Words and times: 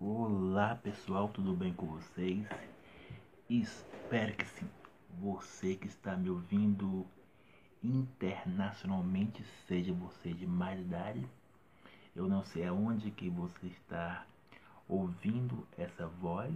Olá 0.00 0.76
pessoal, 0.76 1.28
tudo 1.28 1.54
bem 1.54 1.74
com 1.74 1.86
vocês? 1.86 2.46
Espero 3.50 4.32
que 4.36 4.44
sim. 4.44 4.70
Você 5.18 5.74
que 5.74 5.88
está 5.88 6.16
me 6.16 6.30
ouvindo 6.30 7.04
internacionalmente, 7.82 9.42
seja 9.66 9.92
você 9.92 10.32
de 10.32 10.46
mais 10.46 10.78
idade, 10.78 11.26
eu 12.14 12.28
não 12.28 12.44
sei 12.44 12.64
aonde 12.64 13.10
que 13.10 13.28
você 13.28 13.66
está 13.66 14.24
ouvindo 14.88 15.66
essa 15.76 16.06
voz, 16.06 16.54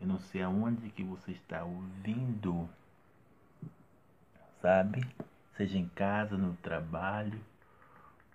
eu 0.00 0.08
não 0.08 0.18
sei 0.18 0.42
aonde 0.42 0.90
que 0.90 1.04
você 1.04 1.30
está 1.30 1.62
ouvindo, 1.62 2.68
sabe? 4.60 5.06
Seja 5.56 5.78
em 5.78 5.88
casa, 5.90 6.36
no 6.36 6.54
trabalho 6.56 7.40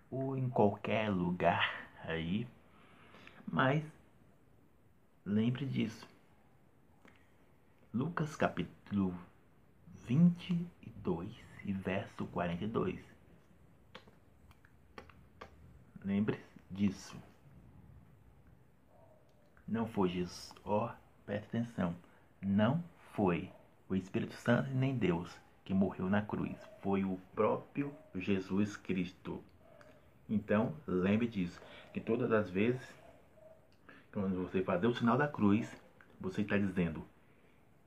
ou 0.09 0.37
em 0.37 0.47
qualquer 0.47 1.09
lugar 1.09 1.89
aí, 2.05 2.47
mas 3.45 3.83
Lembre 5.29 5.65
disso. 5.65 6.07
Lucas 7.93 8.33
capítulo 8.37 9.13
22 10.05 11.29
e 11.65 11.73
verso 11.73 12.25
42. 12.27 12.97
Lembre 16.05 16.39
disso. 16.71 17.13
Não 19.67 19.85
foi 19.85 20.07
Jesus. 20.07 20.53
Ó, 20.63 20.85
oh, 20.85 20.95
presta 21.25 21.57
atenção. 21.57 21.93
Não 22.41 22.81
foi 23.11 23.51
o 23.89 23.95
Espírito 23.95 24.33
Santo 24.35 24.69
nem 24.69 24.97
Deus 24.97 25.29
que 25.65 25.73
morreu 25.73 26.09
na 26.09 26.21
cruz. 26.21 26.57
Foi 26.81 27.03
o 27.03 27.19
próprio 27.35 27.93
Jesus 28.15 28.77
Cristo. 28.77 29.43
Então, 30.29 30.73
lembre 30.87 31.27
disso. 31.27 31.61
Que 31.93 31.99
todas 31.99 32.31
as 32.31 32.49
vezes 32.49 32.81
quando 34.19 34.41
você 34.41 34.63
fazer 34.63 34.87
o 34.87 34.95
sinal 34.95 35.15
da 35.15 35.27
cruz, 35.27 35.71
você 36.19 36.41
está 36.41 36.57
dizendo: 36.57 37.05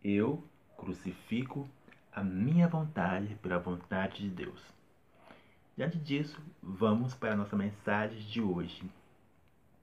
Eu 0.02 0.44
crucifico 0.76 1.68
a 2.12 2.22
minha 2.22 2.68
vontade 2.68 3.34
pela 3.42 3.58
vontade 3.58 4.22
de 4.22 4.28
Deus. 4.28 4.64
Diante 5.76 5.98
disso, 5.98 6.40
vamos 6.62 7.14
para 7.14 7.32
a 7.32 7.36
nossa 7.36 7.56
mensagem 7.56 8.20
de 8.20 8.40
hoje. 8.40 8.88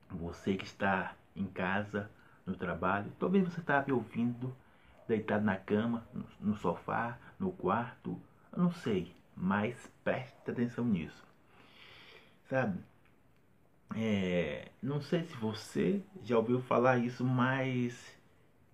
Você 0.09 0.55
que 0.55 0.63
está 0.63 1.15
em 1.35 1.47
casa, 1.47 2.09
no 2.45 2.55
trabalho, 2.55 3.11
talvez 3.19 3.43
você 3.43 3.59
está 3.59 3.83
me 3.85 3.91
ouvindo 3.91 4.55
deitado 5.05 5.43
na 5.43 5.57
cama, 5.57 6.07
no 6.39 6.55
sofá, 6.55 7.17
no 7.37 7.51
quarto, 7.51 8.17
eu 8.53 8.63
não 8.63 8.71
sei, 8.71 9.13
mas 9.35 9.91
preste 10.01 10.49
atenção 10.49 10.85
nisso. 10.85 11.27
Sabe? 12.45 12.79
É, 13.99 14.69
não 14.79 15.01
sei 15.01 15.23
se 15.23 15.35
você 15.37 16.03
já 16.23 16.37
ouviu 16.37 16.61
falar 16.61 16.99
isso, 16.99 17.25
mas 17.25 18.15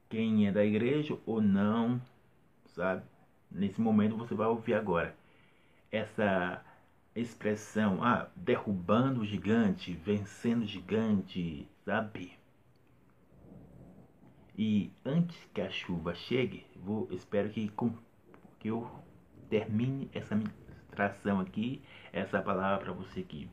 quem 0.09 0.47
é 0.47 0.51
da 0.51 0.65
igreja 0.65 1.17
ou 1.25 1.41
não, 1.41 2.01
sabe? 2.75 3.03
Nesse 3.49 3.79
momento 3.79 4.17
você 4.17 4.35
vai 4.35 4.47
ouvir 4.47 4.73
agora 4.73 5.15
essa 5.89 6.61
expressão, 7.15 8.03
ah, 8.03 8.27
derrubando 8.35 9.21
o 9.21 9.25
gigante, 9.25 9.93
vencendo 9.93 10.63
o 10.63 10.67
gigante, 10.67 11.69
sabe? 11.85 12.37
E 14.57 14.91
antes 15.05 15.37
que 15.53 15.61
a 15.61 15.69
chuva 15.69 16.13
chegue, 16.13 16.65
vou 16.75 17.07
espero 17.11 17.49
que, 17.49 17.71
que 18.59 18.67
eu 18.67 18.91
termine 19.49 20.09
essa 20.13 20.35
ministração 20.35 21.39
aqui, 21.39 21.81
essa 22.11 22.41
palavra 22.41 22.83
para 22.83 22.93
você 22.93 23.21
aqui. 23.21 23.49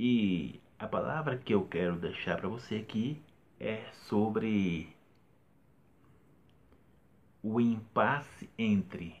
E 0.00 0.60
a 0.78 0.86
palavra 0.86 1.36
que 1.36 1.52
eu 1.52 1.66
quero 1.66 1.98
deixar 1.98 2.36
para 2.36 2.48
você 2.48 2.76
aqui 2.76 3.20
é 3.58 3.84
sobre 4.06 4.96
o 7.42 7.60
impasse 7.60 8.48
entre 8.56 9.20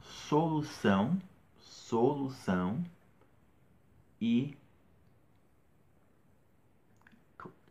solução, 0.00 1.20
solução 1.58 2.82
e 4.18 4.56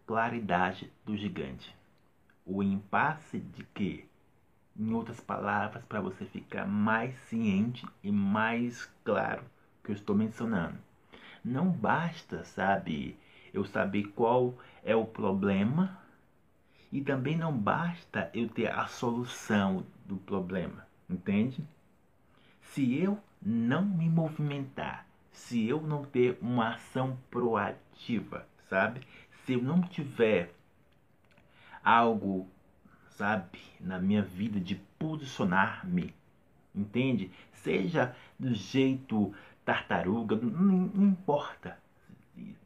claridade 0.05 0.93
do 1.03 1.17
gigante. 1.17 1.75
O 2.45 2.61
impasse 2.61 3.39
de 3.39 3.63
que, 3.63 4.07
em 4.77 4.93
outras 4.93 5.19
palavras, 5.19 5.83
para 5.85 6.01
você 6.01 6.23
ficar 6.27 6.67
mais 6.67 7.15
ciente 7.21 7.83
e 8.03 8.11
mais 8.11 8.85
claro 9.03 9.43
que 9.83 9.89
eu 9.89 9.95
estou 9.95 10.15
mencionando 10.15 10.77
não 11.45 11.69
basta, 11.69 12.43
sabe, 12.43 13.15
eu 13.53 13.63
saber 13.63 14.05
qual 14.15 14.55
é 14.83 14.95
o 14.95 15.05
problema 15.05 16.01
e 16.91 17.01
também 17.01 17.37
não 17.37 17.55
basta 17.55 18.31
eu 18.33 18.49
ter 18.49 18.71
a 18.71 18.87
solução 18.87 19.85
do 20.05 20.17
problema, 20.17 20.87
entende? 21.07 21.63
Se 22.61 22.99
eu 22.99 23.19
não 23.39 23.85
me 23.85 24.09
movimentar, 24.09 25.05
se 25.31 25.67
eu 25.67 25.81
não 25.81 26.03
ter 26.03 26.37
uma 26.41 26.73
ação 26.73 27.17
proativa, 27.29 28.47
sabe? 28.67 29.01
Se 29.45 29.53
eu 29.53 29.61
não 29.61 29.81
tiver 29.81 30.51
algo, 31.83 32.49
sabe, 33.09 33.59
na 33.79 33.99
minha 33.99 34.23
vida 34.23 34.59
de 34.59 34.75
posicionar-me, 34.97 36.11
entende? 36.73 37.31
Seja 37.53 38.15
do 38.39 38.53
jeito 38.53 39.33
tartaruga, 39.65 40.35
não, 40.35 40.91
não 40.93 41.07
importa. 41.07 41.77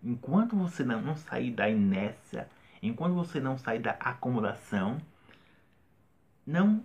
Enquanto 0.04 0.56
você 0.56 0.84
não, 0.84 1.02
não 1.02 1.16
sair 1.16 1.52
da 1.52 1.70
inércia, 1.70 2.50
enquanto 2.84 3.14
você 3.14 3.40
não 3.40 3.58
sair 3.58 3.80
da 3.80 3.92
acomodação, 3.92 5.00
não 6.46 6.84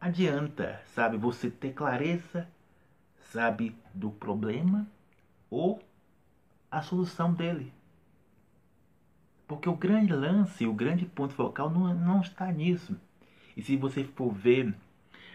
adianta, 0.00 0.82
sabe, 0.94 1.16
você 1.16 1.50
ter 1.50 1.72
clareza, 1.72 2.48
sabe, 3.32 3.76
do 3.94 4.10
problema 4.10 4.86
ou 5.48 5.82
a 6.70 6.82
solução 6.82 7.32
dele. 7.32 7.72
Porque 9.46 9.68
o 9.68 9.76
grande 9.76 10.12
lance, 10.12 10.66
o 10.66 10.72
grande 10.72 11.04
ponto 11.04 11.34
focal 11.34 11.70
não, 11.70 11.94
não 11.94 12.20
está 12.20 12.50
nisso. 12.50 12.98
E 13.56 13.62
se 13.62 13.76
você 13.76 14.02
for 14.04 14.32
ver 14.32 14.74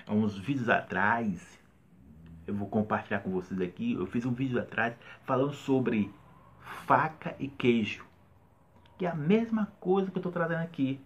uns 0.07 0.37
vídeos 0.37 0.67
atrás, 0.67 1.58
eu 2.49 2.55
vou 2.55 2.67
compartilhar 2.67 3.19
com 3.19 3.29
vocês 3.29 3.61
aqui. 3.61 3.93
Eu 3.93 4.05
fiz 4.07 4.25
um 4.25 4.33
vídeo 4.33 4.59
atrás 4.59 4.95
falando 5.23 5.53
sobre 5.53 6.11
faca 6.85 7.35
e 7.39 7.47
queijo. 7.47 8.03
Que 8.97 9.05
é 9.05 9.09
a 9.09 9.15
mesma 9.15 9.71
coisa 9.79 10.09
que 10.11 10.17
eu 10.17 10.19
estou 10.19 10.31
trazendo 10.31 10.61
aqui, 10.61 10.99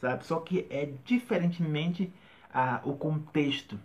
sabe? 0.00 0.24
Só 0.24 0.38
que 0.40 0.66
é 0.70 0.92
diferentemente 1.04 2.12
a, 2.52 2.80
o 2.84 2.94
contexto, 2.94 3.78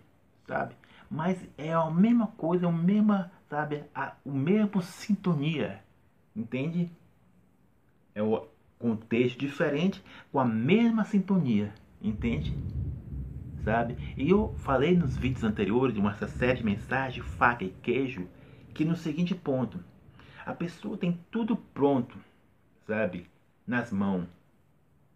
sabe? 0.46 0.74
Mas 1.10 1.36
é 1.58 1.72
a 1.72 1.90
mesma 1.90 2.28
coisa, 2.28 2.66
é 2.66 2.68
a 2.68 2.72
mesma, 2.72 3.30
sabe? 3.48 3.84
A, 3.94 4.14
o 4.24 4.32
mesmo 4.32 4.80
sintonia, 4.80 5.82
entende? 6.34 6.90
É 8.14 8.22
o 8.22 8.46
contexto 8.78 9.38
diferente 9.38 10.02
com 10.32 10.38
a 10.38 10.44
mesma 10.44 11.04
sintonia, 11.04 11.74
entende? 12.00 12.56
Sabe? 13.64 13.96
E 14.16 14.30
eu 14.30 14.54
falei 14.58 14.96
nos 14.96 15.16
vídeos 15.16 15.44
anteriores, 15.44 15.94
de 15.94 16.00
uma 16.00 16.14
série 16.14 16.58
de 16.58 16.64
mensagens, 16.64 17.26
faca 17.36 17.64
e 17.64 17.70
queijo, 17.70 18.28
que 18.74 18.84
no 18.84 18.96
seguinte 18.96 19.34
ponto, 19.34 19.82
a 20.44 20.52
pessoa 20.52 20.96
tem 20.96 21.18
tudo 21.30 21.56
pronto, 21.56 22.16
sabe? 22.86 23.26
Nas 23.66 23.92
mãos. 23.92 24.26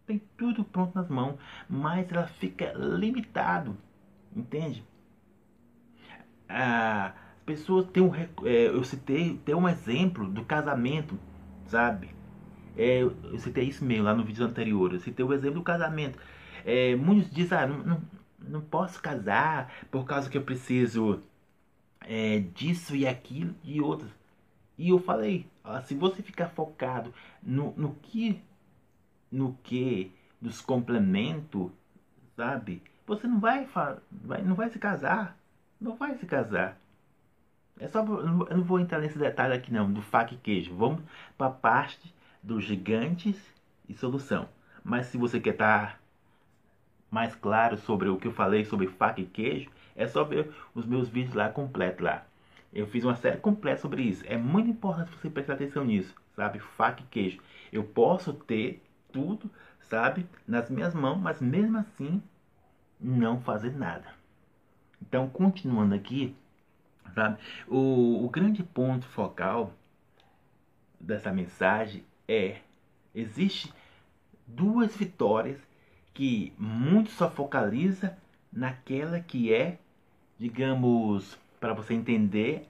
Tem 0.06 0.21
tudo 0.37 0.65
pronto 0.65 0.94
nas 0.94 1.09
mãos, 1.09 1.37
mas 1.69 2.10
ela 2.12 2.27
fica 2.27 2.72
limitado, 2.75 3.77
entende? 4.37 4.84
A 6.49 7.15
pessoa 7.47 7.84
tem 7.84 8.03
um, 8.03 8.15
é, 8.15 8.28
eu 8.69 8.84
citei, 8.84 9.41
tem 9.44 9.54
um 9.54 9.69
exemplo 9.69 10.28
do 10.28 10.44
casamento, 10.44 11.19
sabe? 11.66 12.10
É, 12.77 13.03
eu 13.03 13.39
citei 13.39 13.65
isso 13.65 13.84
mesmo 13.84 14.04
lá 14.04 14.15
no 14.15 14.24
vídeo 14.24 14.45
anterior. 14.45 14.92
Eu 14.92 15.01
citei 15.01 15.24
o 15.24 15.33
exemplo 15.33 15.60
do 15.60 15.63
casamento. 15.63 16.19
É, 16.65 16.97
muitos 16.97 17.30
dizem, 17.30 17.57
ah, 17.57 17.66
não, 17.66 18.03
não 18.49 18.61
posso 18.61 19.01
casar 19.01 19.73
por 19.91 20.05
causa 20.05 20.29
que 20.29 20.37
eu 20.37 20.43
preciso 20.43 21.23
é, 22.01 22.39
disso 22.39 22.95
e 22.95 23.07
aquilo 23.07 23.55
e 23.63 23.81
outros. 23.81 24.11
E 24.77 24.91
eu 24.91 24.99
falei, 24.99 25.47
ó, 25.63 25.81
se 25.81 25.95
você 25.95 26.23
ficar 26.23 26.49
focado 26.49 27.15
no, 27.43 27.73
no 27.77 27.95
que, 27.95 28.43
no 29.31 29.57
que, 29.63 30.13
dos 30.41 30.61
complementos, 30.61 31.71
sabe? 32.37 32.83
Você 33.07 33.27
não 33.27 33.39
vai, 33.39 33.69
vai, 34.11 34.43
não 34.43 34.55
vai 34.55 34.71
se 34.71 34.79
casar, 34.79 35.37
não 35.81 35.97
vai 35.97 36.17
se 36.17 36.27
casar. 36.27 36.79
É 37.79 37.89
só, 37.89 38.05
eu 38.05 38.57
não 38.57 38.63
vou 38.63 38.79
entrar 38.79 39.01
nesse 39.01 39.19
detalhe 39.19 39.55
aqui 39.55 39.73
não, 39.73 39.93
do 39.93 40.01
faca 40.01 40.35
e 40.35 40.37
queijo. 40.37 40.75
Vamos 40.75 41.03
para 41.37 41.49
a 41.49 41.51
parte 41.51 42.15
dos 42.43 42.65
gigantes 42.65 43.37
e 43.89 43.95
solução. 43.95 44.49
Mas 44.83 45.07
se 45.07 45.17
você 45.17 45.41
quer 45.41 45.55
estar 45.55 45.93
tá 45.93 45.99
mais 47.15 47.33
claro 47.37 47.77
sobre 47.77 48.09
o 48.09 48.16
que 48.16 48.27
eu 48.27 48.33
falei 48.33 48.65
sobre 48.65 48.89
faca 48.89 49.21
e 49.21 49.25
queijo, 49.25 49.71
é 49.95 50.05
só 50.05 50.25
ver 50.25 50.53
os 50.75 50.84
meus 50.84 51.09
vídeos 51.09 51.34
lá 51.34 51.49
completos 51.49 52.05
lá. 52.05 52.27
Eu 52.72 52.89
fiz 52.89 53.05
uma 53.05 53.15
série 53.15 53.37
completa 53.37 53.81
sobre 53.81 54.03
isso. 54.03 54.25
É 54.27 54.37
muito 54.37 54.69
importante 54.69 55.13
você 55.13 55.31
prestar 55.31 55.53
atenção 55.53 55.84
nisso, 55.84 56.13
sabe? 56.34 56.59
Faca 56.59 57.03
e 57.03 57.07
queijo. 57.07 57.41
Eu 57.72 57.84
posso 57.84 58.33
ter 58.33 58.83
tudo, 59.13 59.49
sabe, 59.83 60.27
nas 60.45 60.69
minhas 60.69 60.93
mãos, 60.93 61.21
mas 61.21 61.41
mesmo 61.41 61.78
assim 61.78 62.21
não 63.01 63.41
fazer 63.41 63.77
nada. 63.77 64.09
Então, 65.01 65.28
continuando 65.28 65.95
aqui, 65.95 66.34
sabe? 67.15 67.39
O, 67.69 68.25
o 68.25 68.28
grande 68.28 68.65
ponto 68.65 69.07
focal 69.07 69.72
dessa 70.99 71.33
mensagem 71.33 72.05
é 72.27 72.57
existe 73.15 73.72
duas 74.49 74.97
vitórias 74.97 75.60
que 76.15 76.53
muito 76.57 77.11
só 77.11 77.28
focaliza 77.28 78.16
naquela 78.53 79.21
que 79.21 79.53
é, 79.53 79.78
digamos, 80.39 81.37
para 81.61 81.75
você 81.75 81.93
entender, 81.93 82.69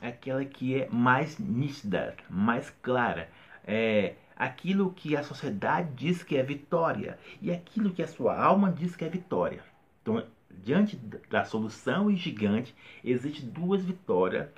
aquela 0.00 0.44
que 0.44 0.80
é 0.80 0.88
mais 0.88 1.38
nítida, 1.38 2.16
mais 2.30 2.70
clara, 2.80 3.28
é 3.66 4.14
aquilo 4.36 4.92
que 4.92 5.16
a 5.16 5.24
sociedade 5.24 5.90
diz 5.96 6.22
que 6.22 6.36
é 6.36 6.42
vitória 6.42 7.18
e 7.42 7.50
aquilo 7.50 7.90
que 7.90 8.02
a 8.02 8.06
sua 8.06 8.40
alma 8.40 8.70
diz 8.70 8.94
que 8.94 9.04
é 9.04 9.08
vitória. 9.08 9.62
Então, 10.00 10.24
diante 10.62 10.96
da 11.28 11.44
solução 11.44 12.08
e 12.08 12.16
gigante, 12.16 12.74
existem 13.04 13.48
duas 13.50 13.84
vitórias 13.84 14.48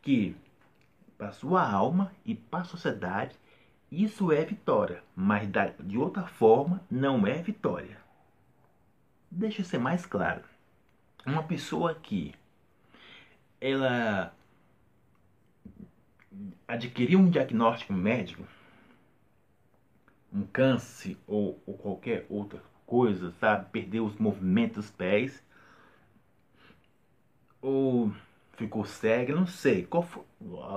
que 0.00 0.36
para 1.18 1.32
sua 1.32 1.68
alma 1.68 2.12
e 2.24 2.34
para 2.34 2.60
a 2.60 2.64
sociedade 2.64 3.36
isso 4.02 4.32
é 4.32 4.44
vitória, 4.44 5.02
mas 5.14 5.48
de 5.80 5.98
outra 5.98 6.26
forma 6.26 6.80
não 6.90 7.26
é 7.26 7.42
vitória. 7.42 7.98
Deixa 9.30 9.60
eu 9.60 9.64
ser 9.64 9.78
mais 9.78 10.06
claro. 10.06 10.42
Uma 11.26 11.42
pessoa 11.42 11.94
que 11.94 12.34
ela 13.60 14.34
adquiriu 16.66 17.18
um 17.18 17.30
diagnóstico 17.30 17.92
médico, 17.92 18.44
um 20.32 20.42
câncer 20.46 21.16
ou, 21.26 21.62
ou 21.66 21.76
qualquer 21.76 22.26
outra 22.28 22.62
coisa, 22.86 23.32
sabe? 23.32 23.70
Perdeu 23.70 24.04
os 24.04 24.16
movimentos 24.16 24.86
dos 24.86 24.90
pés, 24.90 25.42
ou 27.60 28.12
ficou 28.52 28.84
cega, 28.84 29.34
não 29.34 29.46
sei 29.46 29.84
qual 29.86 30.02
foi 30.02 30.24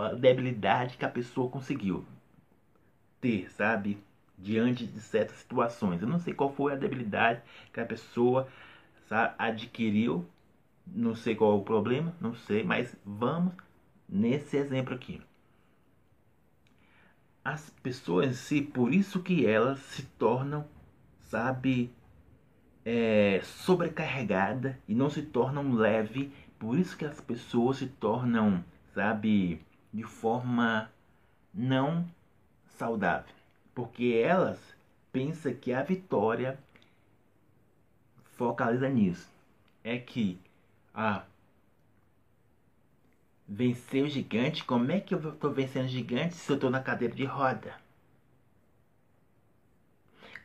a 0.01 0.13
debilidade 0.13 0.97
que 0.97 1.05
a 1.05 1.09
pessoa 1.09 1.49
conseguiu 1.49 2.05
ter, 3.21 3.49
sabe? 3.51 3.97
Diante 4.37 4.85
de 4.85 4.99
certas 4.99 5.37
situações. 5.37 6.01
Eu 6.01 6.07
não 6.07 6.19
sei 6.19 6.33
qual 6.33 6.53
foi 6.53 6.73
a 6.73 6.75
debilidade 6.75 7.41
que 7.73 7.79
a 7.79 7.85
pessoa 7.85 8.47
sabe, 9.07 9.35
adquiriu. 9.37 10.25
Não 10.85 11.15
sei 11.15 11.35
qual 11.35 11.51
é 11.51 11.55
o 11.55 11.63
problema, 11.63 12.15
não 12.21 12.33
sei, 12.33 12.63
mas 12.63 12.95
vamos 13.05 13.53
nesse 14.07 14.55
exemplo 14.55 14.95
aqui. 14.95 15.21
As 17.43 17.69
pessoas 17.83 18.27
em 18.27 18.33
si, 18.33 18.61
por 18.61 18.93
isso 18.93 19.21
que 19.21 19.45
elas 19.45 19.79
se 19.79 20.03
tornam, 20.17 20.65
sabe, 21.19 21.91
é, 22.85 23.41
sobrecarregadas 23.43 24.75
e 24.87 24.95
não 24.95 25.09
se 25.09 25.21
tornam 25.21 25.73
leve. 25.73 26.31
Por 26.57 26.79
isso 26.79 26.97
que 26.97 27.05
as 27.05 27.19
pessoas 27.19 27.77
se 27.77 27.87
tornam, 27.87 28.63
sabe, 28.93 29.61
de 29.93 30.03
forma 30.03 30.89
não 31.53 32.05
saudável, 32.77 33.33
porque 33.73 34.21
elas 34.23 34.59
pensam 35.11 35.53
que 35.53 35.73
a 35.73 35.83
vitória 35.83 36.57
focaliza 38.35 38.87
nisso. 38.87 39.27
É 39.83 39.97
que 39.97 40.39
ah, 40.93 41.25
vencer 43.47 44.03
o 44.03 44.09
gigante, 44.09 44.63
como 44.63 44.91
é 44.91 44.99
que 44.99 45.13
eu 45.13 45.29
estou 45.29 45.51
vencendo 45.51 45.85
o 45.85 45.89
gigante 45.89 46.35
se 46.35 46.51
eu 46.51 46.55
estou 46.55 46.69
na 46.69 46.81
cadeira 46.81 47.15
de 47.15 47.25
roda? 47.25 47.75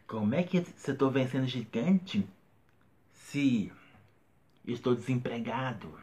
Como 0.06 0.34
é 0.34 0.43
que 0.43 0.62
se 0.64 0.90
eu 0.90 0.93
estou 0.93 1.11
vencendo 1.11 1.44
o 1.44 1.49
gigante 1.49 2.26
se 3.12 3.73
estou 4.64 4.94
desempregado? 4.94 5.99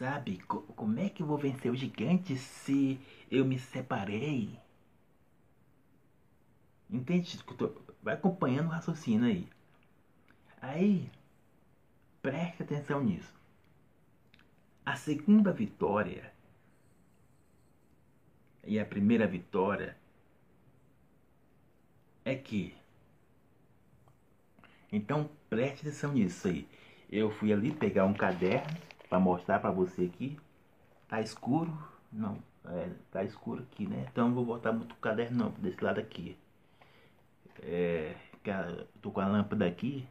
Sabe? 0.00 0.38
Como 0.46 0.98
é 0.98 1.10
que 1.10 1.22
eu 1.22 1.26
vou 1.26 1.36
vencer 1.36 1.70
o 1.70 1.76
gigante 1.76 2.34
se 2.34 2.98
eu 3.30 3.44
me 3.44 3.58
separei? 3.58 4.58
Entende? 6.88 7.38
Vai 8.02 8.14
acompanhando 8.14 8.68
o 8.68 8.70
raciocínio 8.70 9.26
aí. 9.26 9.46
Aí, 10.62 11.10
preste 12.22 12.62
atenção 12.62 13.04
nisso. 13.04 13.30
A 14.86 14.96
segunda 14.96 15.52
vitória 15.52 16.32
e 18.64 18.80
a 18.80 18.86
primeira 18.86 19.26
vitória 19.26 19.98
é 22.24 22.34
que. 22.34 22.74
Então 24.90 25.28
preste 25.50 25.82
atenção 25.82 26.14
nisso 26.14 26.48
aí. 26.48 26.66
Eu 27.12 27.30
fui 27.30 27.52
ali 27.52 27.70
pegar 27.70 28.06
um 28.06 28.14
caderno 28.14 28.89
para 29.10 29.20
mostrar 29.20 29.58
para 29.58 29.72
você 29.72 30.04
aqui. 30.04 30.38
Tá 31.08 31.20
escuro? 31.20 31.76
Não, 32.12 32.38
é, 32.64 32.88
tá 33.10 33.24
escuro 33.24 33.66
aqui, 33.70 33.86
né? 33.86 34.06
Então 34.10 34.28
não 34.28 34.34
vou 34.34 34.46
botar 34.46 34.72
muito 34.72 34.94
caderno 34.94 35.36
não, 35.36 35.50
desse 35.50 35.82
lado 35.82 35.98
aqui. 35.98 36.38
É, 37.62 38.14
tô 39.02 39.10
com 39.10 39.20
a 39.20 39.26
lâmpada 39.26 39.66
aqui. 39.66 40.06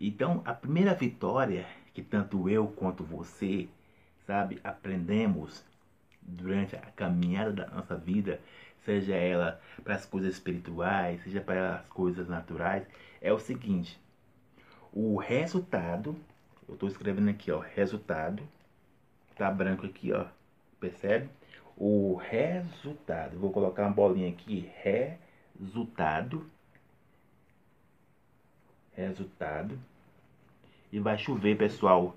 Então 0.00 0.42
a 0.44 0.54
primeira 0.54 0.94
vitória 0.94 1.66
que 1.92 2.02
tanto 2.02 2.48
eu 2.48 2.68
quanto 2.68 3.04
você, 3.04 3.68
sabe, 4.26 4.58
aprendemos 4.64 5.62
durante 6.22 6.74
a 6.74 6.80
caminhada 6.80 7.52
da 7.52 7.66
nossa 7.66 7.94
vida, 7.96 8.40
seja 8.84 9.14
ela 9.14 9.60
para 9.84 9.94
as 9.94 10.06
coisas 10.06 10.32
espirituais, 10.32 11.22
seja 11.22 11.42
para 11.42 11.76
as 11.76 11.88
coisas 11.88 12.28
naturais, 12.28 12.86
é 13.20 13.30
o 13.30 13.38
seguinte: 13.38 14.00
o 14.90 15.18
resultado 15.18 16.16
eu 16.72 16.74
estou 16.74 16.88
escrevendo 16.88 17.28
aqui, 17.28 17.52
ó, 17.52 17.60
resultado. 17.60 18.42
Tá 19.36 19.50
branco 19.50 19.86
aqui, 19.86 20.12
ó. 20.12 20.26
Percebe? 20.80 21.28
O 21.76 22.14
resultado. 22.16 23.38
Vou 23.38 23.52
colocar 23.52 23.82
uma 23.82 23.92
bolinha 23.92 24.30
aqui. 24.30 24.70
Resultado. 24.82 26.46
Resultado. 28.92 29.78
E 30.90 30.98
vai 30.98 31.18
chover, 31.18 31.56
pessoal. 31.56 32.16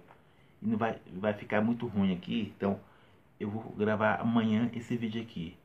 E 0.61 0.67
não 0.67 0.77
vai, 0.77 0.99
vai 1.13 1.33
ficar 1.33 1.61
muito 1.61 1.85
ruim 1.85 2.13
aqui. 2.13 2.53
Então, 2.55 2.79
eu 3.39 3.49
vou 3.49 3.63
gravar 3.73 4.21
amanhã 4.21 4.69
esse 4.73 4.95
vídeo 4.95 5.21
aqui. 5.21 5.57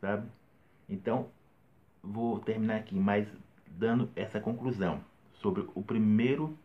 Sabe? 0.00 0.26
Então, 0.88 1.28
vou 2.02 2.40
terminar 2.40 2.76
aqui, 2.76 2.94
mas 2.94 3.28
dando 3.66 4.10
essa 4.16 4.40
conclusão 4.40 5.04
sobre 5.34 5.68
o 5.74 5.82
primeiro 5.82 6.58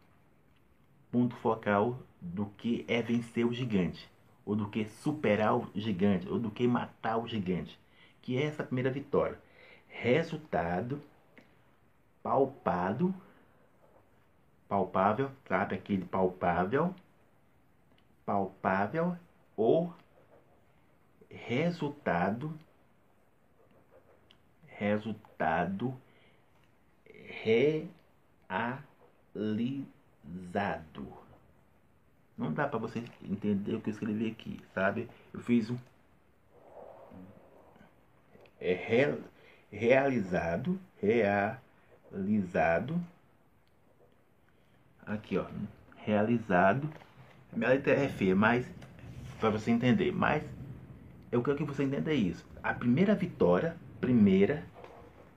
ponto 1.16 1.38
focal 1.38 1.98
do 2.20 2.48
que 2.58 2.84
é 2.90 3.02
vencer 3.02 3.46
o 3.46 3.54
gigante, 3.54 4.12
ou 4.46 4.54
do 4.54 4.68
que 4.68 4.84
superar 4.86 5.56
o 5.56 5.72
gigante, 5.74 6.28
ou 6.28 6.38
do 6.38 6.52
que 6.52 6.68
matar 6.68 7.16
o 7.16 7.26
gigante, 7.26 7.80
que 8.22 8.38
é 8.38 8.44
essa 8.44 8.66
primeira 8.66 8.92
vitória. 8.92 9.40
Resultado 9.88 11.02
palpado, 12.22 13.16
palpável, 14.68 15.32
sabe 15.48 15.76
aquele 15.76 16.04
palpável, 16.04 16.94
palpável 18.26 19.16
ou 19.56 19.94
resultado, 21.30 22.54
resultado 24.68 25.98
realizado 27.42 27.96
zado. 30.52 31.08
Não 32.38 32.52
dá 32.52 32.68
para 32.68 32.80
você 32.80 33.04
entender 33.24 33.76
o 33.76 33.82
que 33.82 33.90
eu 33.90 33.94
escrevi 33.94 34.30
aqui, 34.30 34.60
sabe? 34.74 35.10
Eu 35.34 35.40
fiz 35.40 35.70
um 35.70 35.78
é 38.60 38.74
re, 38.74 39.18
realizado, 39.72 40.80
realizado. 41.00 43.00
Aqui, 45.06 45.38
ó, 45.38 45.46
realizado. 45.98 46.90
Minha 47.54 47.70
letra 47.70 47.94
é 47.94 48.10
feia, 48.10 48.36
mas 48.36 48.66
para 49.40 49.52
você 49.52 49.72
entender, 49.72 50.12
mas 50.12 50.44
eu 51.32 51.44
quero 51.44 51.58
que 51.58 51.64
você 51.64 51.84
entenda 51.84 52.14
isso. 52.14 52.46
A 52.64 52.74
primeira 52.74 53.14
vitória, 53.14 53.78
primeira, 54.02 54.64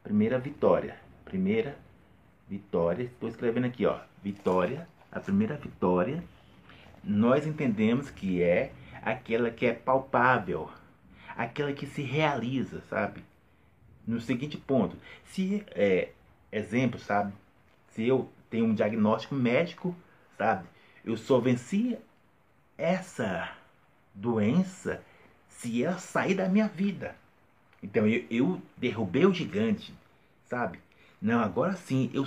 primeira 0.03 0.39
vitória, 0.39 0.97
primeira 1.25 1.77
vitória. 2.49 3.05
Estou 3.05 3.29
escrevendo 3.29 3.67
aqui, 3.67 3.85
ó, 3.85 4.01
vitória. 4.23 4.89
A 5.11 5.21
primeira 5.21 5.57
vitória, 5.57 6.23
nós 7.03 7.47
entendemos 7.47 8.11
que 8.11 8.43
é 8.43 8.73
aquela 9.03 9.51
que 9.51 9.65
é 9.67 9.73
palpável, 9.73 10.71
aquela 11.37 11.73
que 11.73 11.87
se 11.87 12.03
realiza, 12.03 12.83
sabe? 12.91 13.25
No 14.07 14.21
seguinte 14.21 14.57
ponto, 14.57 14.97
se 15.25 15.65
é 15.71 16.11
exemplo, 16.53 16.99
sabe? 16.99 17.33
Se 17.91 18.07
eu 18.07 18.31
tenho 18.51 18.67
um 18.67 18.75
diagnóstico 18.75 19.35
médico, 19.35 19.95
sabe? 20.37 20.67
Eu 21.05 21.17
só 21.17 21.39
venci 21.39 21.97
essa 22.77 23.51
doença 24.15 25.03
se 25.49 25.83
ela 25.83 25.99
sair 25.99 26.35
da 26.35 26.49
minha 26.49 26.69
vida. 26.69 27.17
Então 27.83 28.07
eu, 28.07 28.25
eu 28.31 28.63
derrubei 28.77 29.27
o 29.27 29.35
gigante, 29.35 29.95
sabe? 30.45 30.79
Não, 31.21 31.41
agora 31.41 31.75
sim, 31.75 32.11
eu, 32.15 32.27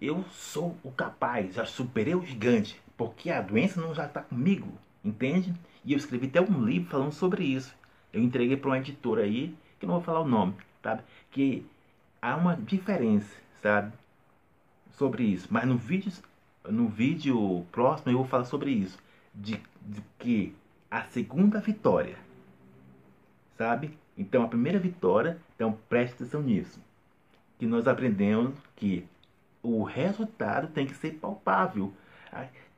eu 0.00 0.24
sou 0.30 0.76
o 0.82 0.90
capaz, 0.90 1.54
já 1.54 1.66
superei 1.66 2.14
o 2.14 2.24
gigante, 2.24 2.80
porque 2.96 3.30
a 3.30 3.42
doença 3.42 3.80
não 3.80 3.94
já 3.94 4.06
está 4.06 4.22
comigo, 4.22 4.72
entende? 5.04 5.52
E 5.84 5.92
eu 5.92 5.98
escrevi 5.98 6.26
até 6.26 6.40
um 6.40 6.64
livro 6.64 6.90
falando 6.90 7.12
sobre 7.12 7.44
isso. 7.44 7.74
Eu 8.12 8.22
entreguei 8.22 8.56
para 8.56 8.70
uma 8.70 8.78
editora 8.78 9.22
aí, 9.22 9.54
que 9.78 9.86
não 9.86 9.94
vou 9.94 10.02
falar 10.02 10.20
o 10.20 10.28
nome, 10.28 10.54
sabe? 10.82 11.02
Que 11.30 11.66
há 12.20 12.36
uma 12.36 12.56
diferença, 12.56 13.36
sabe? 13.62 13.92
Sobre 14.92 15.22
isso. 15.24 15.48
Mas 15.50 15.66
no 15.66 15.76
vídeo, 15.76 16.12
no 16.68 16.88
vídeo 16.88 17.64
próximo 17.70 18.12
eu 18.12 18.18
vou 18.18 18.26
falar 18.26 18.44
sobre 18.44 18.70
isso. 18.70 18.98
De, 19.34 19.60
de 19.82 20.02
que 20.18 20.54
a 20.90 21.02
segunda 21.04 21.60
vitória, 21.60 22.16
sabe? 23.56 23.96
Então 24.16 24.42
a 24.42 24.48
primeira 24.48 24.78
vitória, 24.78 25.38
então 25.54 25.78
preste 25.88 26.14
atenção 26.14 26.42
nisso. 26.42 26.80
Que 27.58 27.66
nós 27.66 27.86
aprendemos 27.86 28.54
que 28.74 29.06
o 29.62 29.82
resultado 29.82 30.68
tem 30.68 30.86
que 30.86 30.94
ser 30.94 31.12
palpável, 31.14 31.92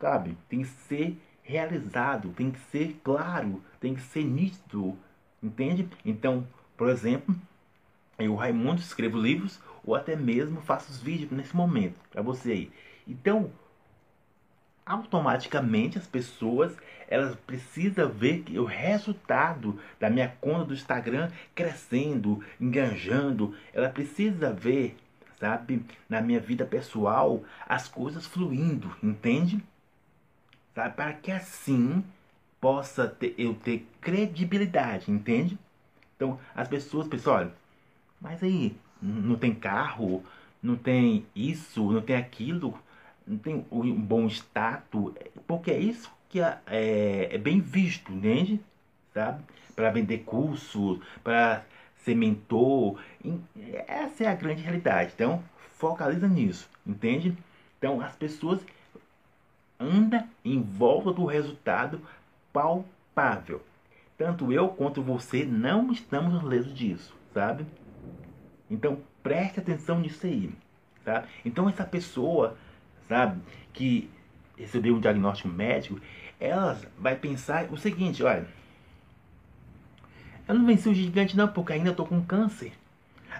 sabe? 0.01 0.37
Tem 0.49 0.63
que 0.63 0.69
ser 0.69 1.21
realizado, 1.43 2.31
tem 2.31 2.51
que 2.51 2.61
ser 2.71 3.01
claro, 3.03 3.63
tem 3.81 3.95
que 3.95 4.01
ser 4.01 4.25
nítido, 4.25 4.97
entende? 5.43 5.89
Então, 6.05 6.47
por 6.77 6.89
exemplo, 6.89 7.35
eu, 8.19 8.35
Raimundo, 8.35 8.81
escrevo 8.81 9.19
livros 9.19 9.61
ou 9.85 9.95
até 9.95 10.15
mesmo 10.15 10.61
faço 10.61 10.91
os 10.91 11.01
vídeos 11.01 11.31
nesse 11.31 11.57
momento 11.57 11.99
para 12.11 12.23
você 12.23 12.53
aí. 12.53 12.73
Então, 13.07 13.51
automaticamente 14.85 15.99
as 15.99 16.07
pessoas 16.07 16.77
elas 17.13 17.37
precisam 17.47 18.09
ver 18.09 18.39
que 18.39 18.59
o 18.59 18.65
resultado 18.65 19.79
da 20.01 20.09
minha 20.09 20.29
conta 20.41 20.65
do 20.65 20.73
Instagram 20.73 21.31
crescendo, 21.55 22.43
enganjando, 22.59 23.55
ela 23.75 23.91
precisa 23.91 24.51
ver, 24.51 24.97
sabe, 25.43 25.85
na 26.09 26.21
minha 26.21 26.39
vida 26.39 26.65
pessoal 26.65 27.43
as 27.69 27.89
coisas 27.89 28.25
fluindo, 28.25 28.95
entende? 29.03 29.61
Sabe, 30.73 30.95
para 30.95 31.13
que 31.15 31.33
assim 31.33 32.05
possa 32.61 33.09
ter, 33.09 33.35
eu 33.37 33.53
ter 33.55 33.85
credibilidade, 34.01 35.11
entende? 35.11 35.59
Então, 36.15 36.39
as 36.55 36.69
pessoas 36.69 37.09
olha, 37.27 37.53
mas 38.21 38.41
aí, 38.41 38.77
não 39.03 39.35
tem 39.35 39.53
carro, 39.53 40.23
não 40.63 40.77
tem 40.77 41.27
isso, 41.35 41.91
não 41.91 42.01
tem 42.01 42.15
aquilo, 42.15 42.79
não 43.27 43.37
tem 43.37 43.67
um 43.69 44.01
bom 44.01 44.29
status, 44.29 45.13
porque 45.45 45.73
é 45.73 45.79
isso 45.79 46.09
que 46.29 46.41
é, 46.41 46.59
é, 46.69 47.35
é 47.35 47.39
bem 47.39 47.61
visto, 47.61 48.13
entende? 48.13 48.61
Sabe? 49.13 49.43
Para 49.75 49.91
vender 49.91 50.19
curso, 50.19 51.01
para 51.25 51.65
ser 52.05 52.15
mentor, 52.15 52.99
essa 53.87 54.25
é 54.25 54.29
a 54.29 54.35
grande 54.35 54.63
realidade. 54.63 55.13
Então, 55.15 55.43
focaliza 55.75 56.29
nisso, 56.29 56.69
entende? 56.87 57.37
Então, 57.79 58.01
as 58.01 58.15
pessoas 58.15 58.61
andam 59.79 60.27
em 60.45 60.63
volta 60.63 61.13
do 61.13 61.25
resultado 61.25 62.01
palpável. 62.53 63.63
Tanto 64.17 64.53
eu 64.53 64.69
quanto 64.69 65.03
você 65.03 65.45
não 65.45 65.91
estamos 65.91 66.43
lesos 66.43 66.75
disso, 66.75 67.15
sabe? 67.33 67.67
Então, 68.71 69.01
preste 69.23 69.61
atenção 69.61 69.99
nisso 69.99 70.27
aí, 70.27 70.51
tá? 71.05 71.25
Então, 71.45 71.69
essa 71.69 71.85
pessoa 71.85 72.57
sabe? 73.13 73.41
Que 73.73 74.11
recebeu 74.57 74.95
um 74.95 75.01
diagnóstico 75.01 75.49
médico, 75.49 76.01
ela 76.41 76.79
vai 76.99 77.15
pensar 77.15 77.67
o 77.71 77.77
seguinte, 77.77 78.23
olha, 78.23 78.47
eu 80.49 80.55
não 80.55 80.67
venci 80.67 80.89
o 80.89 80.95
gigante 80.95 81.37
não, 81.37 81.49
porque 81.49 81.73
ainda 81.73 81.91
estou 81.91 82.07
com 82.07 82.23
câncer. 82.23 82.73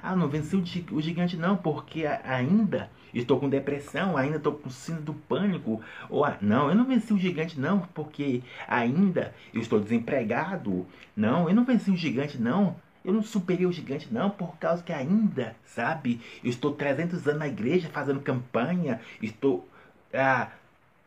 Ah, 0.03 0.17
não 0.17 0.29
venci 0.29 0.57
o 0.91 1.01
gigante 1.01 1.37
não, 1.37 1.57
porque 1.57 2.07
ainda 2.07 2.91
estou 3.13 3.39
com 3.39 3.49
depressão, 3.49 4.17
ainda 4.17 4.37
estou 4.37 4.55
com 4.55 4.71
síndrome 4.71 5.07
do 5.07 5.15
pânico. 5.15 5.81
Ou, 6.09 6.25
ah, 6.25 6.37
não, 6.41 6.69
eu 6.69 6.75
não 6.75 6.85
venci 6.85 7.13
o 7.13 7.19
gigante 7.19 7.61
não, 7.61 7.81
porque 7.95 8.43
ainda 8.67 9.35
estou 9.53 9.79
desempregado. 9.81 10.87
Não, 11.15 11.49
eu 11.49 11.55
não 11.55 11.65
venci 11.65 11.91
o 11.91 11.97
gigante 11.97 12.41
não, 12.41 12.77
eu 13.05 13.13
não 13.13 13.23
superei 13.23 13.67
o 13.67 13.73
gigante, 13.73 14.13
não, 14.13 14.31
por 14.31 14.57
causa 14.57 14.83
que 14.83 14.93
ainda, 14.93 15.57
sabe? 15.65 16.21
Eu 16.43 16.51
estou 16.51 16.73
300 16.73 17.27
anos 17.27 17.41
na 17.41 17.49
igreja 17.49 17.89
fazendo 17.89 18.21
campanha, 18.21 19.01
estou 19.21 19.69
ah, 20.15 20.51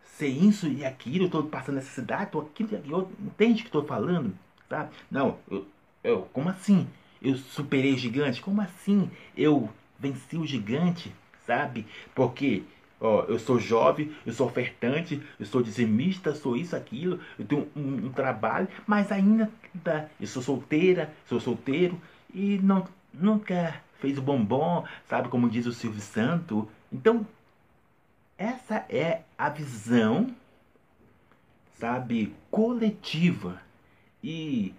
sem 0.03 0.47
isso 0.47 0.67
e 0.67 0.85
aquilo, 0.85 1.25
estou 1.25 1.43
passando 1.43 1.75
necessidade, 1.75 2.25
estou 2.25 2.41
aquilo 2.41 2.69
e 2.71 2.75
aquilo. 2.75 3.11
Entende 3.19 3.53
o 3.53 3.63
que 3.63 3.69
estou 3.69 3.85
falando? 3.85 4.33
Sabe? 4.69 4.89
Não, 5.09 5.37
eu, 5.49 5.65
eu, 6.05 6.21
como 6.33 6.49
assim? 6.49 6.87
Eu 7.21 7.35
superei 7.37 7.93
o 7.93 7.97
gigante? 7.97 8.41
Como 8.41 8.61
assim 8.61 9.09
eu 9.35 9.69
venci 9.99 10.37
o 10.37 10.45
gigante? 10.45 11.13
Sabe? 11.45 11.85
Porque 12.13 12.63
Ó, 12.99 13.23
eu 13.23 13.37
sou 13.37 13.59
jovem, 13.59 14.11
eu 14.25 14.31
sou 14.31 14.47
ofertante, 14.47 15.21
eu 15.37 15.45
sou 15.45 15.61
dizimista, 15.61 16.33
sou 16.33 16.55
isso, 16.55 16.75
aquilo, 16.75 17.19
eu 17.37 17.45
tenho 17.45 17.67
um, 17.75 18.07
um 18.07 18.11
trabalho, 18.11 18.69
mas 18.87 19.11
ainda 19.11 19.51
tá, 19.83 20.07
eu 20.19 20.25
sou 20.25 20.41
solteira, 20.41 21.13
sou 21.27 21.39
solteiro 21.39 22.01
e 22.33 22.57
não, 22.63 22.87
nunca 23.13 23.81
fez 23.99 24.17
o 24.17 24.21
bombom, 24.21 24.85
sabe 25.09 25.27
como 25.27 25.49
diz 25.49 25.65
o 25.65 25.73
Silvio 25.73 26.01
Santo. 26.01 26.69
Então, 26.91 27.27
essa 28.37 28.85
é 28.89 29.23
a 29.37 29.49
visão, 29.49 30.33
sabe, 31.77 32.33
coletiva 32.49 33.61
e 34.23 34.73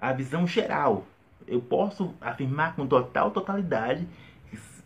a 0.00 0.12
visão 0.12 0.46
geral. 0.46 1.04
Eu 1.46 1.60
posso 1.60 2.14
afirmar 2.20 2.74
com 2.74 2.86
total 2.86 3.30
totalidade, 3.30 4.06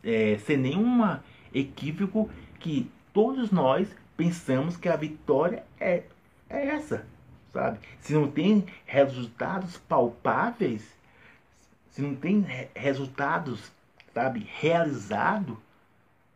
é, 0.03 0.39
sem 0.39 0.57
nenhuma 0.57 1.23
equívoco, 1.55 2.29
que 2.59 2.91
todos 3.13 3.51
nós 3.51 3.89
pensamos 4.17 4.77
que 4.77 4.89
a 4.89 4.97
vitória 4.97 5.65
é, 5.79 6.03
é 6.51 6.67
essa, 6.69 7.07
sabe? 7.53 7.79
Se 8.01 8.13
não 8.13 8.31
tem 8.31 8.67
resultados 8.85 9.77
palpáveis, 9.77 10.95
se 11.91 12.03
não 12.03 12.15
tem 12.15 12.41
re 12.41 12.69
resultados, 12.75 13.71
sabe, 14.13 14.49
realizado, 14.59 15.59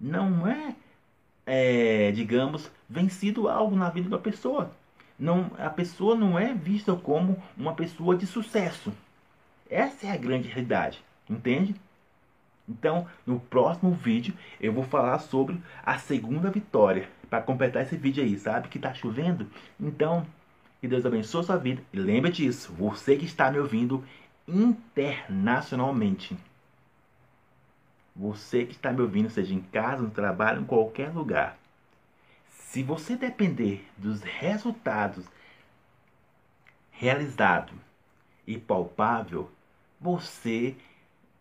não 0.00 0.46
é, 0.46 0.76
é, 1.46 2.12
digamos, 2.12 2.70
vencido 2.88 3.48
algo 3.48 3.74
na 3.74 3.90
vida 3.90 4.08
da 4.08 4.18
pessoa. 4.18 4.70
Não, 5.18 5.50
a 5.58 5.68
pessoa 5.68 6.14
não 6.14 6.38
é 6.38 6.54
vista 6.54 6.94
como 6.94 7.42
uma 7.56 7.74
pessoa 7.74 8.16
de 8.16 8.26
sucesso. 8.26 8.92
Essa 9.68 10.06
é 10.06 10.12
a 10.12 10.16
grande 10.16 10.48
realidade, 10.48 11.02
entende? 11.28 11.74
Então, 12.68 13.06
no 13.26 13.40
próximo 13.40 13.90
vídeo 13.92 14.34
eu 14.60 14.72
vou 14.72 14.84
falar 14.84 15.18
sobre 15.18 15.60
a 15.84 15.98
segunda 15.98 16.50
vitória. 16.50 17.08
Para 17.28 17.42
completar 17.42 17.82
esse 17.82 17.96
vídeo 17.96 18.22
aí, 18.22 18.38
sabe 18.38 18.68
que 18.68 18.78
tá 18.78 18.94
chovendo? 18.94 19.50
Então, 19.80 20.24
que 20.80 20.86
Deus 20.86 21.04
abençoe 21.04 21.44
sua 21.44 21.56
vida. 21.56 21.82
E 21.92 21.98
lembre 21.98 22.30
disso, 22.30 22.72
você 22.72 23.16
que 23.16 23.24
está 23.24 23.50
me 23.50 23.58
ouvindo 23.58 24.04
internacionalmente. 24.46 26.36
Você 28.14 28.64
que 28.64 28.72
está 28.72 28.92
me 28.92 29.00
ouvindo, 29.00 29.30
seja 29.30 29.54
em 29.54 29.60
casa, 29.60 30.02
no 30.02 30.10
trabalho, 30.10 30.62
em 30.62 30.64
qualquer 30.64 31.12
lugar. 31.12 31.58
Se 32.68 32.82
você 32.82 33.16
depender 33.16 33.82
dos 33.96 34.20
resultados 34.22 35.24
realizados 36.90 37.74
e 38.46 38.58
palpável, 38.58 39.50
você 39.98 40.76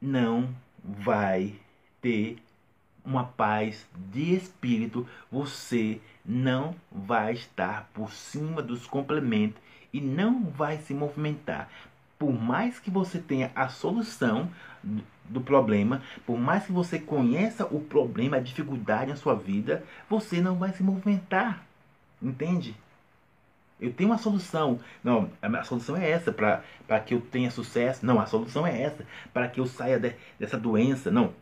não 0.02 0.56
vai 0.82 1.54
ter 2.02 2.38
uma 3.04 3.26
paz 3.26 3.86
de 4.10 4.36
espírito, 4.36 5.06
você 5.30 6.00
não 6.24 6.74
vai 6.90 7.34
estar 7.34 7.90
por 7.94 8.14
cima 8.14 8.62
dos 8.62 8.88
complementos 8.88 9.62
e 9.92 10.00
não 10.00 10.46
vai 10.46 10.78
se 10.78 10.94
movimentar. 10.94 11.70
Por 12.18 12.34
mais 12.34 12.80
que 12.80 12.90
você 12.90 13.20
tenha 13.20 13.52
a 13.56 13.70
solução 13.70 14.50
do 15.26 15.42
problema, 15.42 16.02
por 16.26 16.40
mais 16.40 16.66
que 16.66 16.72
você 16.72 16.98
conheça 16.98 17.66
o 17.66 17.80
problema, 17.80 18.38
a 18.38 18.42
dificuldade 18.42 19.12
na 19.12 19.16
sua 19.16 19.36
vida, 19.36 19.84
você 20.10 20.42
não 20.42 20.56
vai 20.56 20.72
se 20.74 20.82
movimentar. 20.82 21.64
Entende? 22.22 22.76
Eu 23.80 23.94
tenho 23.94 24.10
uma 24.10 24.18
solução. 24.18 24.80
Não, 25.04 25.30
a 25.42 25.64
solução 25.64 25.96
é 25.96 26.10
essa 26.10 26.32
para 26.32 27.00
que 27.06 27.14
eu 27.14 27.22
tenha 27.22 27.52
sucesso. 27.52 28.06
Não, 28.06 28.20
a 28.20 28.26
solução 28.26 28.66
é 28.66 28.82
essa 28.82 29.06
para 29.34 29.48
que 29.48 29.60
eu 29.60 29.66
saia 29.68 30.00
de, 30.00 30.16
dessa 30.40 30.58
doença. 30.58 31.12
Não. 31.12 31.34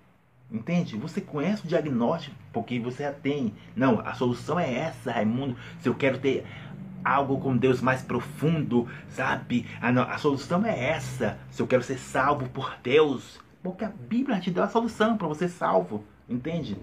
Entende? 0.51 0.95
Você 0.97 1.21
conhece 1.21 1.65
o 1.65 1.67
diagnóstico 1.67 2.35
porque 2.53 2.79
você 2.79 3.03
já 3.03 3.11
tem. 3.11 3.53
Não, 3.75 3.99
a 4.01 4.13
solução 4.13 4.59
é 4.59 4.71
essa, 4.71 5.11
Raimundo. 5.11 5.57
Se 5.79 5.89
eu 5.89 5.95
quero 5.95 6.19
ter 6.19 6.45
algo 7.05 7.39
com 7.39 7.55
Deus 7.55 7.79
mais 7.79 8.01
profundo, 8.01 8.89
sabe? 9.09 9.67
Não, 9.93 10.01
a 10.01 10.17
solução 10.17 10.65
é 10.65 10.89
essa. 10.89 11.37
Se 11.51 11.61
eu 11.61 11.67
quero 11.67 11.83
ser 11.83 11.99
salvo 11.99 12.49
por 12.49 12.75
Deus. 12.81 13.39
Porque 13.61 13.85
a 13.85 13.89
Bíblia 13.89 14.39
te 14.39 14.49
deu 14.51 14.63
a 14.63 14.67
solução 14.67 15.15
para 15.15 15.27
você 15.27 15.47
ser 15.47 15.55
salvo. 15.55 16.03
Entende? 16.27 16.75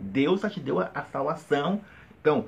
Deus 0.00 0.40
já 0.40 0.50
te 0.50 0.60
deu 0.60 0.80
a, 0.80 0.90
a 0.94 1.02
salvação. 1.02 1.80
Então, 2.20 2.46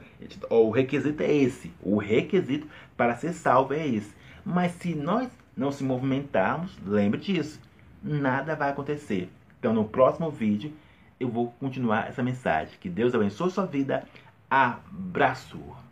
o 0.51 0.71
requisito 0.71 1.23
é 1.23 1.33
esse. 1.33 1.73
O 1.83 1.99
requisito 1.99 2.67
para 2.97 3.15
ser 3.17 3.33
salvo 3.33 3.75
é 3.75 3.87
esse. 3.87 4.13
Mas 4.45 4.73
se 4.73 4.95
nós 4.95 5.29
não 5.57 5.71
se 5.71 5.85
movimentarmos, 5.85 6.77
lembre 6.85 7.21
disso, 7.21 7.61
nada 8.03 8.57
vai 8.57 8.71
acontecer. 8.71 9.31
Então, 9.59 9.73
no 9.73 9.85
próximo 9.85 10.31
vídeo, 10.31 10.73
eu 11.19 11.29
vou 11.29 11.49
continuar 11.61 12.09
essa 12.09 12.23
mensagem. 12.23 12.75
Que 12.81 12.89
Deus 12.89 13.15
abençoe 13.15 13.51
sua 13.51 13.67
vida. 13.67 14.05
Abraço! 14.51 15.88